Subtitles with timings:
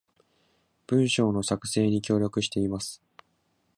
[0.87, 3.03] 文章の作成に協力しています